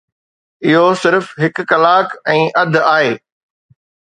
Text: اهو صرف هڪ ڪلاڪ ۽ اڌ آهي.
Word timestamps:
اهو 0.69 0.87
صرف 1.01 1.27
هڪ 1.43 1.55
ڪلاڪ 1.73 2.17
۽ 2.37 2.43
اڌ 2.63 2.81
آهي. 2.97 3.13